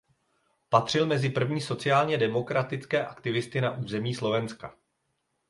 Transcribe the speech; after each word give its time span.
Patřil 0.69 1.05
mezi 1.05 1.29
první 1.29 1.61
sociálně 1.61 2.17
demokratické 2.17 3.05
aktivisty 3.05 3.61
na 3.61 3.71
území 3.71 4.13
Slovenska. 4.15 4.75